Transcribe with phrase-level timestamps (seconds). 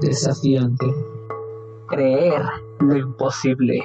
[0.00, 0.86] Desafiante.
[1.88, 2.40] Creer
[2.80, 3.82] lo imposible.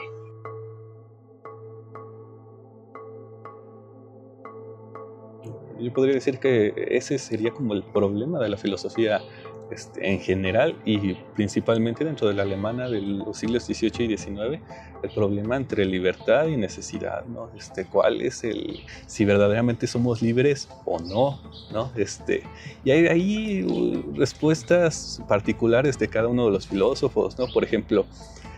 [5.78, 9.20] Yo podría decir que ese sería como el problema de la filosofía
[9.72, 14.62] este, en general y principalmente dentro de la alemana de los siglos XVIII y XIX,
[15.04, 17.50] el problema entre libertad y necesidad, ¿no?
[17.58, 21.40] Este, ¿Cuál es el, si verdaderamente somos libres o no,
[21.72, 21.92] ¿no?
[21.96, 22.44] Este,
[22.84, 27.46] y hay ahí uh, respuestas particulares de cada uno de los filósofos, ¿no?
[27.54, 28.06] Por ejemplo,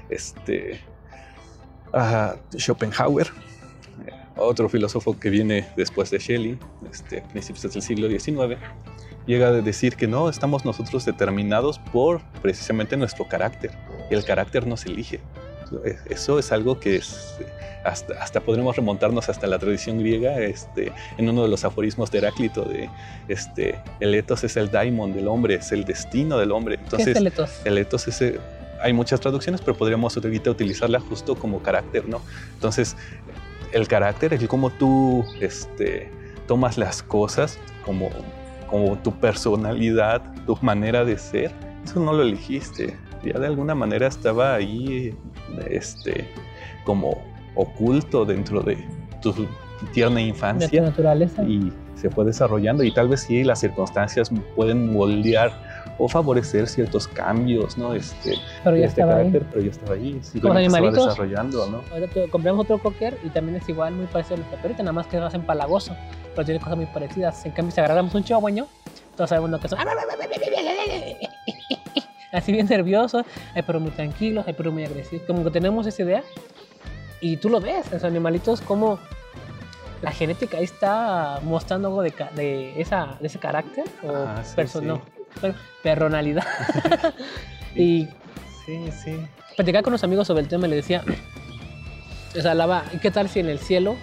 [0.10, 0.80] este,
[2.58, 3.28] Schopenhauer,
[4.38, 6.60] otro filósofo que viene después de Schelling,
[6.90, 8.58] este, principios del siglo XIX,
[9.26, 13.72] llega a decir que no, estamos nosotros determinados por precisamente nuestro carácter.
[14.10, 15.20] El carácter nos elige.
[16.10, 17.38] Eso es algo que es,
[17.86, 22.18] hasta, hasta podremos remontarnos hasta la tradición griega, este, en uno de los aforismos de
[22.18, 22.90] Heráclito, de
[23.30, 26.76] este, el etos es el daimon del hombre, es el destino del hombre.
[26.76, 27.62] Entonces, ¿Qué es el etos?
[27.64, 28.38] El etos es,
[28.82, 32.22] hay muchas traducciones, pero podríamos ahorita utilizarla justo como carácter, ¿no?
[32.56, 32.98] Entonces,
[33.72, 36.10] el carácter, el cómo tú este,
[36.48, 38.10] tomas las cosas como,
[38.72, 41.52] como tu personalidad, tu manera de ser,
[41.84, 42.98] eso no lo elegiste.
[43.24, 45.14] Ya de alguna manera estaba ahí
[45.70, 46.28] este,
[46.86, 47.22] como
[47.54, 48.78] oculto dentro de
[49.22, 49.36] tu
[49.94, 50.68] tierna infancia.
[50.68, 51.44] De tu naturaleza.
[51.44, 55.52] Y se fue desarrollando y tal vez sí las circunstancias pueden moldear
[55.98, 57.94] o favorecer ciertos cambios, ¿no?
[57.94, 59.48] Este, pero este carácter, ahí.
[59.52, 60.20] pero ya estaba ahí.
[60.24, 60.96] Sí, Los animalitos.
[60.96, 61.82] Se va desarrollando, ¿no?
[61.92, 65.08] Ahora compramos otro cocker y también es igual, muy parecido a nuestra perrita, nada más
[65.08, 65.96] que es más empalagoso,
[66.36, 67.46] pero tiene cosas muy parecidas.
[67.46, 68.68] En cambio, si agarramos un chihuahueño,
[69.16, 69.80] todos sabemos lo que son.
[72.32, 75.26] Así bien nerviosos, hay perros muy tranquilos, hay perros muy agresivos.
[75.28, 76.24] Como que tenemos esa idea
[77.20, 79.00] y tú lo ves, los animalitos, como
[80.02, 84.56] la genética ahí está mostrando algo de, de, esa, de ese carácter o Ah, sí,
[84.56, 84.86] perso- sí.
[85.36, 86.44] No, per- personalidad.
[87.76, 88.08] y
[88.66, 89.18] Sí, sí.
[89.56, 91.04] platicaba con unos amigos sobre el tema y le decía,
[92.38, 93.96] o sea, hablaba, ¿y qué tal si en el cielo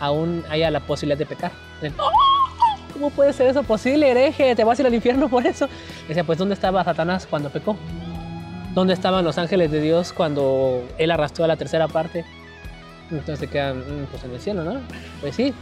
[0.00, 1.50] aún haya la posibilidad de pecar?
[1.98, 2.10] "Oh,
[2.92, 4.54] ¿Cómo puede ser eso posible, hereje?
[4.54, 5.68] ¿Te vas a ir al infierno por eso?
[6.06, 7.76] Decía, pues ¿dónde estaba Satanás cuando pecó?
[8.72, 12.24] ¿Dónde estaban los ángeles de Dios cuando él arrastró a la tercera parte?
[13.10, 14.80] Entonces se quedan, "Mm, pues en el cielo, ¿no?
[15.20, 15.52] Pues sí,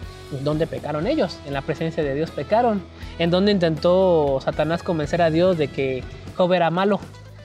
[0.42, 1.38] ¿dónde pecaron ellos?
[1.47, 2.82] En la presencia de Dios pecaron.
[3.19, 6.03] ¿En dónde intentó Satanás convencer a Dios de que
[6.36, 7.00] Job era malo?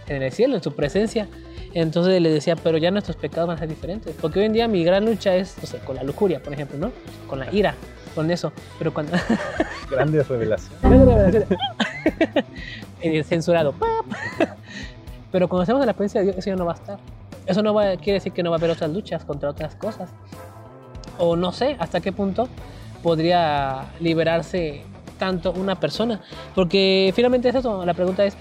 [0.08, 1.28] En el cielo, en su presencia.
[1.74, 4.16] Entonces le decía, pero ya nuestros pecados van a ser diferentes.
[4.20, 6.78] Porque hoy en día mi gran lucha es, no sé, con la lujuria, por ejemplo,
[6.78, 6.92] ¿no?
[7.28, 7.76] Con la ira,
[8.16, 8.54] con eso.
[8.78, 9.12] Pero cuando...
[9.92, 11.46] Grandes revelaciones.
[13.28, 13.74] Censurado.
[15.32, 16.98] Pero cuando estamos en la presencia de Dios, eso ya no va a estar.
[17.48, 20.10] Eso no va, quiere decir que no va a haber otras luchas contra otras cosas.
[21.18, 22.48] O no sé hasta qué punto
[23.02, 24.84] podría liberarse
[25.18, 26.22] tanto una persona.
[26.54, 27.86] Porque finalmente es eso.
[27.86, 28.38] La pregunta es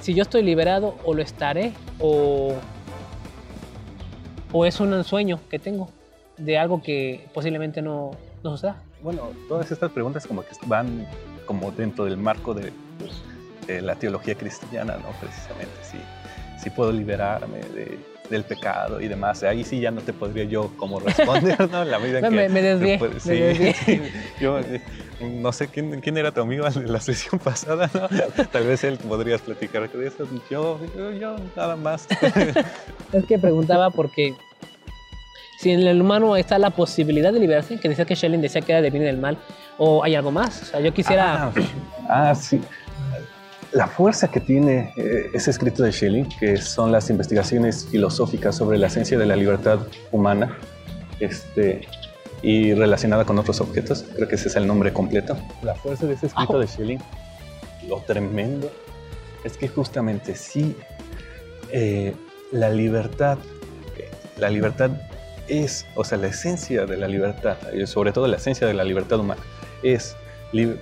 [0.00, 2.54] si yo estoy liberado o lo estaré o,
[4.52, 5.88] o es un sueño que tengo
[6.36, 8.10] de algo que posiblemente no,
[8.42, 8.82] no suceda.
[9.02, 11.06] Bueno, todas estas preguntas como que van
[11.46, 12.72] como dentro del marco de,
[13.66, 15.08] de la teología cristiana, ¿no?
[15.20, 15.98] Precisamente, sí.
[16.62, 17.98] Si puedo liberarme de-
[18.30, 19.42] del pecado y demás.
[19.42, 21.84] Ahí sí ya no te podría yo como responder, ¿no?
[21.84, 22.30] La medida que...
[22.30, 23.28] me- me desvié, puede- me sí.
[23.30, 24.02] desvié.
[24.40, 24.58] yo
[25.20, 28.08] no sé quién, quién era tu amigo en la sesión pasada, ¿no?
[28.46, 30.26] Tal vez él podrías platicar de eso.
[30.50, 32.06] Yo, yo, yo nada más.
[33.12, 34.34] Es que preguntaba porque
[35.58, 38.72] si en el humano está la posibilidad de liberarse, que decía que Schelling decía que
[38.72, 39.36] era del bien y del mal,
[39.76, 40.62] o hay algo más.
[40.62, 41.44] O sea, yo quisiera.
[41.44, 41.52] Ah,
[42.08, 42.60] ah, sí.
[43.72, 48.76] La fuerza que tiene eh, ese escrito de Schelling, que son las investigaciones filosóficas sobre
[48.78, 50.58] la esencia de la libertad humana
[51.20, 51.80] este,
[52.42, 55.38] y relacionada con otros objetos, creo que ese es el nombre completo.
[55.62, 57.00] La fuerza de ese escrito de Schelling,
[57.88, 58.70] lo tremendo,
[59.44, 60.76] es que justamente sí,
[61.70, 62.14] eh,
[62.50, 63.38] la libertad,
[63.96, 64.90] eh, la libertad
[65.48, 68.84] es, o sea, la esencia de la libertad, y sobre todo la esencia de la
[68.84, 69.40] libertad humana,
[69.82, 70.14] es
[70.52, 70.76] li-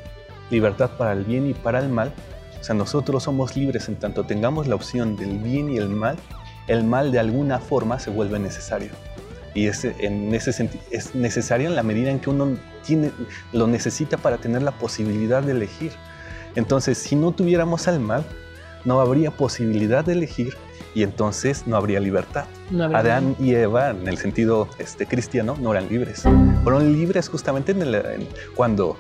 [0.51, 2.13] libertad para el bien y para el mal.
[2.61, 6.17] O sea, nosotros somos libres en tanto tengamos la opción del bien y el mal,
[6.67, 8.91] el mal de alguna forma se vuelve necesario.
[9.55, 13.11] Y ese, en ese sentido es necesario en la medida en que uno tiene,
[13.53, 15.93] lo necesita para tener la posibilidad de elegir.
[16.55, 18.25] Entonces, si no tuviéramos al mal,
[18.85, 20.55] no habría posibilidad de elegir
[20.95, 22.45] y entonces no habría libertad.
[22.71, 26.23] No habría- Adán y Eva, en el sentido este, cristiano, no eran libres.
[26.63, 28.99] Fueron libres justamente en el- en- cuando,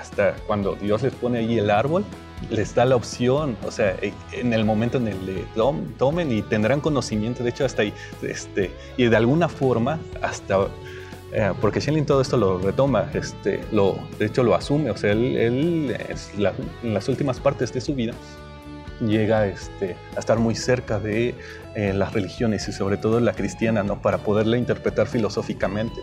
[0.00, 2.04] hasta cuando Dios les pone ahí el árbol,
[2.50, 6.30] les da la opción, o sea, eh, en el momento en el que tom- tomen
[6.32, 7.92] y tendrán conocimiento, de hecho, hasta ahí,
[8.22, 10.66] este, y de alguna forma, hasta,
[11.32, 15.12] eh, porque Schelling todo esto lo retoma, este, lo, de hecho lo asume, o sea,
[15.12, 16.52] él, él, es la-
[16.82, 18.12] en las últimas partes de su vida,
[19.00, 21.34] llega este, a estar muy cerca de
[21.74, 24.00] eh, las religiones y sobre todo la cristiana, ¿no?
[24.02, 26.00] Para poderla interpretar filosóficamente.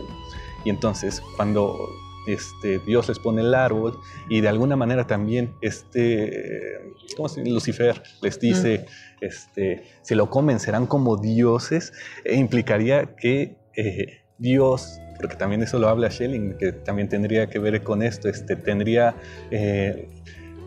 [0.64, 1.78] Y entonces, cuando
[2.26, 8.02] este, Dios les pone el árbol y de alguna manera también este, ¿cómo se Lucifer
[8.22, 8.86] les dice,
[9.20, 11.92] este, si lo comen serán como dioses,
[12.24, 17.58] e implicaría que eh, Dios, porque también eso lo habla Schelling, que también tendría que
[17.58, 19.14] ver con esto, este, tendría,
[19.50, 20.08] eh,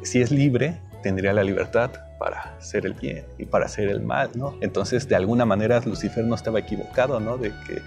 [0.04, 4.30] si es libre, tendría la libertad para hacer el bien y para hacer el mal,
[4.36, 4.56] ¿no?
[4.62, 7.38] Entonces, de alguna manera, Lucifer no estaba equivocado, ¿no?
[7.38, 7.82] De que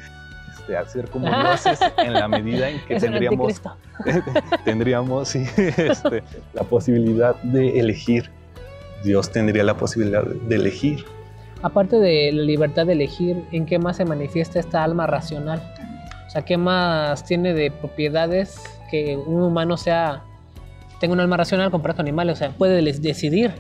[0.69, 3.63] este, ser como dioses, en la medida en que tendríamos,
[4.65, 6.23] tendríamos este,
[6.55, 8.31] la posibilidad de elegir.
[9.05, 11.05] Dios tendría la posibilidad de elegir.
[11.63, 15.63] Aparte de la libertad de elegir, ¿en qué más se manifiesta esta alma racional?
[16.27, 20.23] O sea, ¿qué más tiene de propiedades que un humano sea
[21.01, 22.35] tenga un alma racional comparado con animales?
[22.35, 23.53] O sea, puede decidir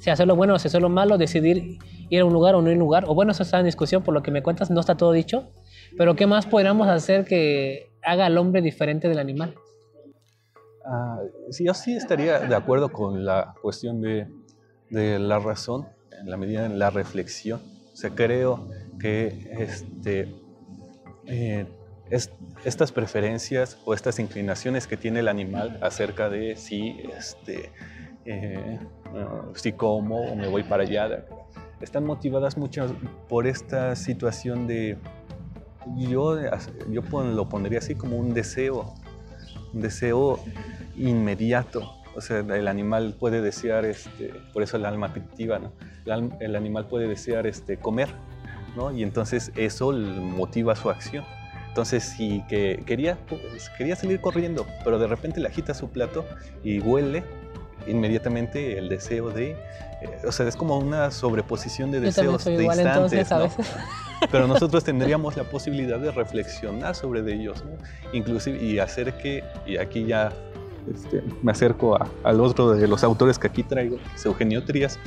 [0.00, 1.78] si hacerlo bueno o si hacerlo malo, decidir
[2.08, 3.04] ir a un lugar o no ir a un lugar.
[3.06, 5.50] O bueno, eso está en discusión, por lo que me cuentas, no está todo dicho.
[5.96, 9.54] Pero ¿qué más podríamos hacer que haga al hombre diferente del animal?
[10.84, 11.20] Ah,
[11.50, 14.28] sí, yo sí estaría de acuerdo con la cuestión de,
[14.90, 15.86] la razón,
[16.18, 17.60] en la medida en la reflexión.
[17.92, 20.34] O creo que este,
[21.26, 21.66] eh,
[22.08, 22.32] es,
[22.64, 27.70] estas preferencias o estas inclinaciones que tiene el animal acerca de si, este,
[28.24, 28.78] eh,
[29.54, 31.24] si como o me voy para allá,
[31.80, 32.96] están motivadas mucho
[33.28, 34.98] por esta situación de
[35.96, 36.38] yo,
[36.90, 38.94] yo lo pondría así como un deseo,
[39.72, 40.40] un deseo
[40.96, 41.92] inmediato.
[42.16, 45.72] O sea, el animal puede desear, este, por eso el alma afectiva, ¿no?
[46.40, 48.08] el, animal puede desear este, comer,
[48.76, 48.92] ¿no?
[48.92, 51.24] Y entonces eso motiva su acción.
[51.68, 56.24] Entonces, si que quería, pues, quería salir corriendo, pero de repente le agita su plato
[56.64, 57.22] y huele
[57.86, 59.52] inmediatamente el deseo de...
[60.02, 63.30] Eh, o sea, es como una sobreposición de deseos de instantes.
[63.30, 63.48] ¿no?
[64.30, 67.72] Pero nosotros tendríamos la posibilidad de reflexionar sobre ellos, ¿no?
[68.12, 70.32] Inclusive, y hacer que, y aquí ya
[70.92, 74.98] este, me acerco al otro de los autores que aquí traigo, es Eugenio Trías,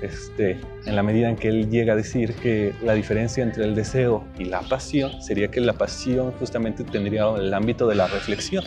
[0.00, 3.74] este, en la medida en que él llega a decir que la diferencia entre el
[3.74, 8.64] deseo y la pasión sería que la pasión justamente tendría el ámbito de la reflexión.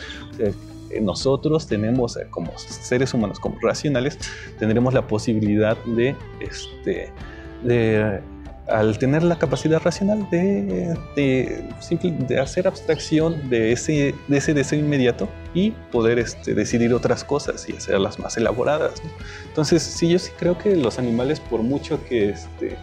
[1.02, 4.18] nosotros tenemos, eh, como seres humanos, como racionales,
[4.60, 7.12] tendremos la posibilidad de, este,
[7.64, 8.22] de
[8.68, 15.30] al tener la capacidad racional de, de, hacer abstracción de ese, de ese deseo inmediato
[15.54, 19.02] y poder este, decidir otras cosas y hacerlas más elaboradas.
[19.48, 22.78] Entonces, sí, yo sí creo que los animales, por mucho que, este,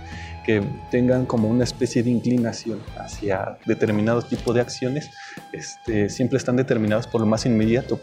[0.44, 5.10] que tengan como una especie de inclinación hacia determinado tipo de acciones,
[5.52, 8.00] este, siempre están determinados por lo más inmediato,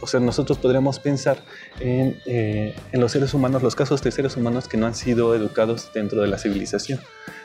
[0.00, 1.42] o sea, nosotros podríamos pensar
[1.80, 5.34] en, eh, en, los seres humanos, los casos de seres humanos que no han sido
[5.34, 7.00] educados dentro de la civilización.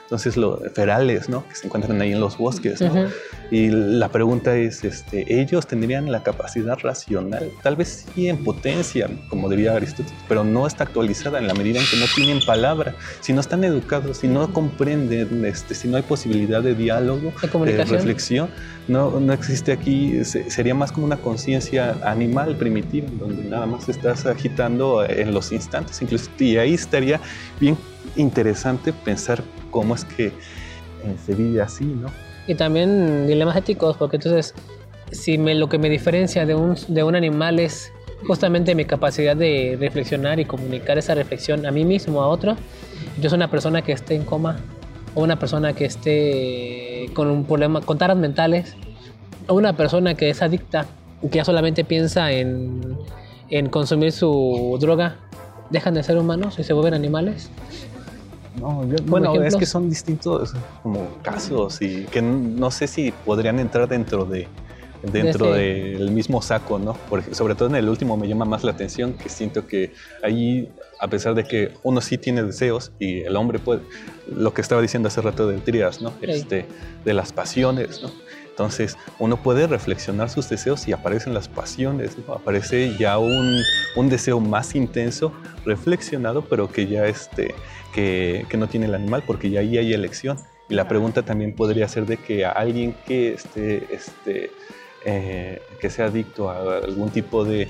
[0.07, 1.45] Entonces, los ferales, ¿no?
[1.50, 3.09] Que se encuentran ahí en los bosques, ¿no?
[3.51, 7.51] Y la pregunta es, este, ¿ellos tendrían la capacidad racional?
[7.62, 11.81] Tal vez sí en potencia, como diría Aristóteles, pero no está actualizada en la medida
[11.81, 12.95] en que no tienen palabra.
[13.19, 17.33] Si no están educados, si no comprenden, este, si no hay posibilidad de diálogo,
[17.65, 18.50] de, reflexión,
[18.88, 24.25] no, no existe aquí, sería más como una conciencia animal primitiva, donde nada más estás
[24.25, 27.19] agitando en los instantes, incluso, y ahí estaría
[27.59, 27.77] bien
[28.15, 30.31] interesante pensar cómo es que eh,
[31.26, 32.09] se vive así, ¿no?
[32.47, 34.54] Y también dilemas éticos, porque entonces,
[35.12, 37.92] si me, lo que me diferencia de un, de un animal es
[38.26, 42.56] justamente mi capacidad de reflexionar y comunicar esa reflexión a mí mismo, a otro,
[43.21, 44.57] yo soy una persona que esté en coma,
[45.14, 48.76] o una persona que esté con un problema, con taras mentales,
[49.47, 50.86] o una persona que es adicta,
[51.21, 52.97] que ya solamente piensa en,
[53.50, 55.18] en consumir su droga,
[55.69, 57.50] dejan de ser humanos y se vuelven animales.
[58.59, 63.87] No, bueno, es que son distintos como casos y que no sé si podrían entrar
[63.87, 64.47] dentro de
[65.02, 66.94] dentro del mismo saco, ¿no?
[67.09, 70.69] Porque sobre todo en el último me llama más la atención que siento que ahí,
[70.99, 73.81] a pesar de que uno sí tiene deseos y el hombre puede,
[74.28, 76.14] lo que estaba diciendo hace rato del Trias, ¿no?
[76.21, 76.66] Este,
[77.06, 78.11] de las pasiones, ¿no?
[78.57, 82.33] Entonces uno puede reflexionar sus deseos y aparecen las pasiones, ¿no?
[82.33, 83.61] aparece ya un,
[83.95, 85.31] un, deseo más intenso,
[85.64, 87.54] reflexionado, pero que ya este,
[87.94, 90.40] que, que, no tiene el animal, porque ya ahí hay elección.
[90.69, 94.49] Y la pregunta también podría ser de que a alguien que, este, este,
[95.06, 97.68] eh, que sea adicto a algún tipo de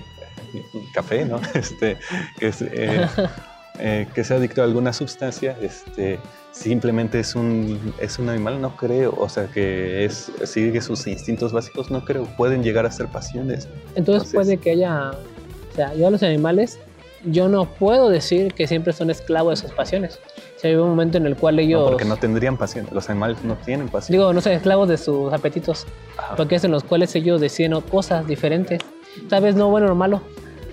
[0.93, 1.41] café, ¿no?
[1.53, 1.97] este,
[2.39, 3.07] que, eh,
[3.79, 6.19] eh, que sea adicto a alguna sustancia, este,
[6.51, 9.13] simplemente es un, es un animal, no creo.
[9.17, 12.25] O sea, que es, sigue sus instintos básicos, no creo.
[12.37, 13.67] Pueden llegar a ser pasiones.
[13.95, 16.79] Entonces, puede que haya, o sea, ya los animales
[17.25, 20.19] yo no puedo decir que siempre son esclavos de sus pasiones.
[20.57, 21.81] Si hay un momento en el cual ellos...
[21.81, 22.87] No, porque no tendrían pasión.
[22.91, 24.17] Los animales no tienen pasión.
[24.17, 25.85] Digo, no sé, esclavos de sus apetitos.
[26.17, 26.35] Ajá.
[26.35, 28.81] Porque es en los cuales ellos deciden cosas diferentes.
[29.29, 30.21] Tal vez no bueno o malo,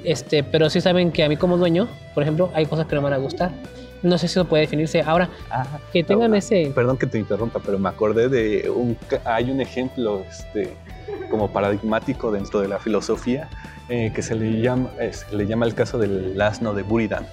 [0.04, 3.02] este, pero sí saben que a mí como dueño, por ejemplo, hay cosas que no
[3.02, 3.52] me van a gustar.
[4.02, 5.00] No sé si eso puede definirse.
[5.00, 5.80] Ahora, Ajá.
[5.92, 6.70] que tengan Ahora, ese...
[6.74, 8.98] Perdón que te interrumpa, pero me acordé de un...
[9.24, 10.74] Hay un ejemplo este,
[11.30, 13.48] como paradigmático dentro de la filosofía
[13.88, 17.26] eh, que se le, llama, eh, se le llama el caso del asno de Buridan.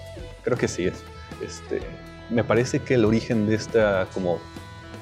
[0.44, 1.04] Creo que sí es.
[1.44, 1.82] Este,
[2.30, 4.40] me parece que el origen de esta como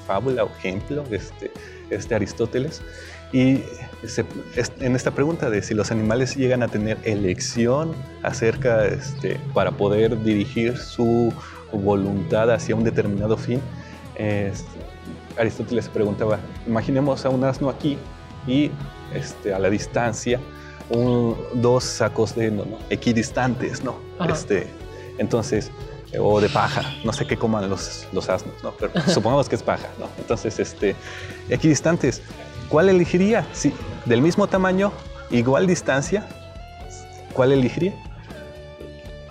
[0.06, 1.52] fábula o ejemplo, este,
[1.90, 2.82] este Aristóteles,
[3.32, 3.62] y
[4.06, 4.24] se-
[4.80, 10.20] en esta pregunta de si los animales llegan a tener elección acerca, este, para poder
[10.22, 11.32] dirigir su
[11.72, 13.60] voluntad hacia un determinado fin,
[14.16, 14.64] es-
[15.38, 17.96] Aristóteles preguntaba, imaginemos a un asno aquí
[18.46, 18.70] y
[19.14, 20.40] este, a la distancia
[20.90, 22.78] un- dos sacos de heno, ¿no?
[22.90, 23.96] equidistantes, ¿no?
[24.18, 24.32] Ajá.
[24.32, 24.66] Este,
[25.18, 25.70] entonces,
[26.12, 28.72] eh, o de paja, no sé qué coman los, los asnos, ¿no?
[28.72, 30.08] Pero supongamos que es paja, ¿no?
[30.18, 30.96] Entonces, este,
[31.48, 32.22] equidistantes,
[32.70, 33.46] ¿cuál elegiría?
[33.52, 33.72] Sí,
[34.06, 34.92] del mismo tamaño,
[35.30, 36.26] igual distancia,
[37.34, 37.94] ¿cuál elegiría?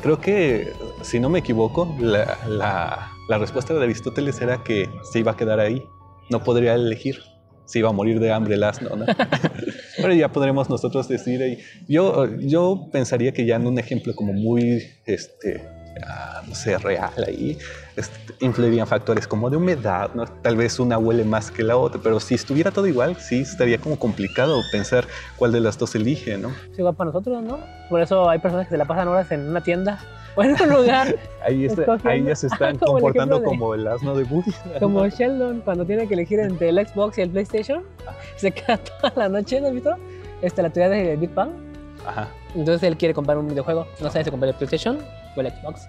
[0.01, 5.38] Creo que, si no me equivoco, la, respuesta de Aristóteles era que se iba a
[5.38, 5.84] quedar ahí,
[6.29, 7.19] no podría elegir,
[7.65, 9.05] se iba a morir de hambre el asno, ¿no?
[9.98, 11.60] Pero ya podremos nosotros decir.
[11.88, 15.67] Yo, yo pensaría que ya en un ejemplo como muy, este,
[16.08, 17.58] ah, no sé, real ahí,
[17.96, 20.25] este, influirían factores como de humedad, ¿no?
[20.25, 23.77] Tal vez una huele más que la otra, pero si estuviera todo igual, sí estaría
[23.77, 25.05] como complicado pensar
[25.38, 26.50] cuál de las dos elige, ¿no?
[26.72, 27.60] Es igual para nosotros, ¿no?
[27.89, 30.00] Por eso hay personas que se la pasan horas en una tienda
[30.36, 33.88] o en un lugar, Ahí, está- ahí ya se están Como comportando de- como el
[33.88, 34.51] asno de Woody.
[34.79, 37.84] como Sheldon cuando tiene que elegir entre el Xbox y el PlayStation.
[38.38, 39.96] Se queda toda la noche, ¿no has visto?
[40.41, 41.50] Este, la teoría de Big Bang.
[42.08, 42.29] Ajá.
[42.55, 43.86] Entonces él quiere comprar un videojuego.
[44.00, 45.00] No sabe si comprar el PlayStation
[45.36, 45.88] o el Xbox.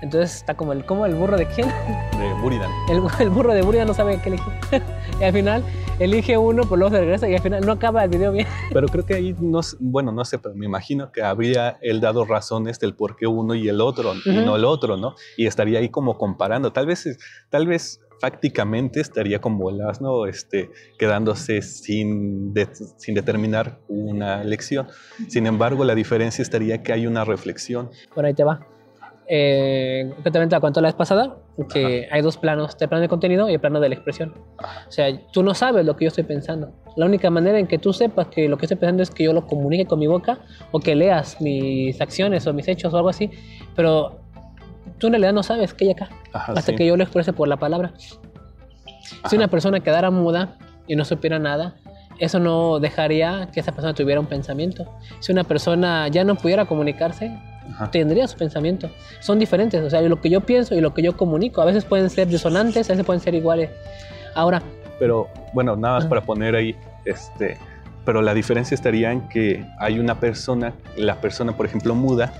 [0.00, 1.68] Entonces está como el, como el burro de quién.
[1.68, 2.68] De Buridan.
[2.90, 4.52] El, el burro de Burya no sabe qué elegir.
[5.20, 5.64] y al final
[6.00, 8.48] elige uno, pero luego se regresa y al final no acaba el video bien.
[8.72, 12.24] Pero creo que ahí, no, bueno, no sé, pero me imagino que habría él dado
[12.24, 14.40] razones del por qué uno y el otro, y Ujú.
[14.40, 15.14] no el otro, ¿no?
[15.36, 16.72] Y estaría ahí como comparando.
[16.72, 17.06] Tal vez,
[17.50, 24.88] tal vez fácticamente estaría como el asno este, quedándose sin, de- sin determinar una elección.
[25.28, 27.90] Sin embargo, la diferencia estaría que hay una reflexión.
[28.14, 28.66] Bueno, ahí te va.
[29.28, 31.36] Eh, la cuento la vez pasada,
[31.72, 34.34] que hay dos planos, el plano de contenido y el plano de la expresión.
[34.58, 36.72] O sea, tú no sabes lo que yo estoy pensando.
[36.96, 39.32] La única manera en que tú sepas que lo que estoy pensando es que yo
[39.32, 43.08] lo comunique con mi boca o que leas mis acciones o mis hechos o algo
[43.08, 43.30] así,
[43.76, 44.20] pero
[44.98, 46.76] tú en realidad no sabes qué hay acá Ajá, hasta sí.
[46.76, 47.92] que yo lo exprese por la palabra.
[47.96, 48.16] Si
[49.22, 49.36] Ajá.
[49.36, 51.76] una persona quedara muda y no supiera nada,
[52.18, 54.86] eso no dejaría que esa persona tuviera un pensamiento.
[55.20, 57.36] Si una persona ya no pudiera comunicarse,
[57.70, 57.90] Ajá.
[57.90, 58.90] tendría su pensamiento.
[59.20, 61.84] Son diferentes, o sea, lo que yo pienso y lo que yo comunico, a veces
[61.84, 63.70] pueden ser disonantes, a veces pueden ser iguales.
[64.34, 64.62] Ahora,
[64.98, 66.08] Pero bueno, nada más Ah.
[66.08, 67.56] para poner ahí, este,
[68.04, 72.32] pero la diferencia estaría en que hay una persona, la persona, por ejemplo, muda,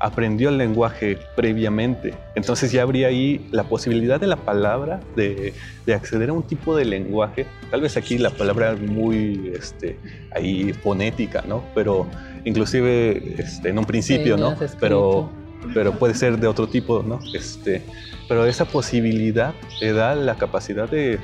[0.00, 2.14] aprendió el lenguaje previamente.
[2.34, 5.54] Entonces ya habría ahí la posibilidad de la palabra de,
[5.86, 7.46] de acceder a un tipo de lenguaje.
[7.70, 9.98] Tal vez aquí la palabra es muy este,
[10.34, 11.64] ahí fonética, ¿no?
[11.74, 12.06] Pero
[12.44, 14.56] inclusive este, en un principio, Sí, ¿no?
[14.80, 15.30] Pero,
[15.72, 17.20] pero puede ser de otro tipo, ¿no?
[17.32, 17.82] Este,
[18.28, 21.18] pero esa posibilidad te da la capacidad de,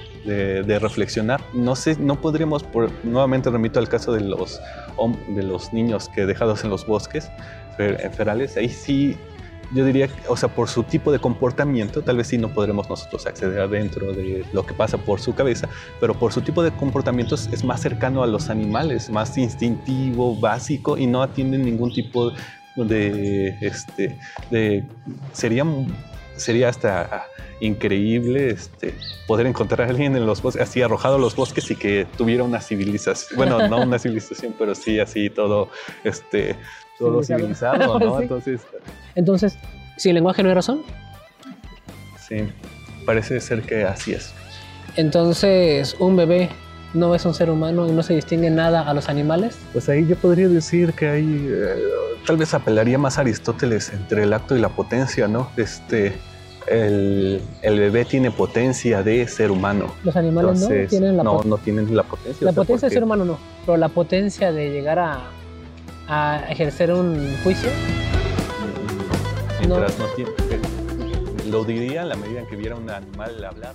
[0.81, 1.41] reflexionar.
[1.53, 2.65] No sé, no podríamos,
[3.05, 4.61] nuevamente remito al caso de los,
[5.29, 7.31] de los niños que dejados en los bosques
[7.79, 9.17] fer- ferales, ahí sí,
[9.73, 13.25] yo diría, o sea, por su tipo de comportamiento, tal vez sí no podremos nosotros
[13.27, 15.69] acceder adentro de lo que pasa por su cabeza,
[16.01, 20.99] pero por su tipo de comportamientos es más cercano a los animales, más instintivo, básico
[20.99, 22.33] y no atiende ningún tipo
[22.77, 24.19] de, este,
[24.51, 24.85] de,
[25.33, 25.65] sería,
[26.41, 27.27] sería hasta
[27.61, 28.95] increíble este,
[29.27, 32.43] poder encontrar a alguien en los bosques, así arrojado a los bosques y que tuviera
[32.43, 35.69] una civilización, bueno, no una civilización, pero sí así todo,
[36.05, 36.57] este,
[36.99, 37.77] todo Civilizado.
[37.77, 38.17] civilizado, ¿no?
[38.19, 38.23] Sí.
[38.23, 38.61] Entonces,
[39.15, 39.59] entonces,
[39.97, 40.83] si el lenguaje no hay razón,
[42.29, 42.49] sí,
[43.05, 44.33] parece ser que así es.
[44.97, 46.49] entonces un bebé
[46.95, 49.57] no es un ser humano y no se distingue nada a los animales.
[49.73, 51.75] Pues ahí yo podría decir que hay, eh,
[52.27, 55.51] tal vez apelaría más a Aristóteles entre el acto y la potencia, ¿no?
[55.57, 56.15] Este,
[56.67, 59.87] el, el bebé tiene potencia de ser humano.
[60.05, 62.45] Los animales no tienen la, no, pot- no tienen la potencia.
[62.45, 65.21] la o sea, potencia de ser humano, no, pero la potencia de llegar a,
[66.09, 67.71] a ejercer un juicio.
[69.59, 70.31] Mientras no tiene.
[71.51, 73.73] Lo diría a la medida en que viera un animal hablar.